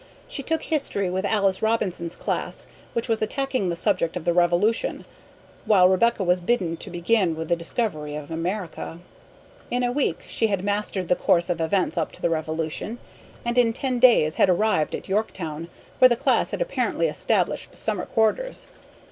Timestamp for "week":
9.91-10.23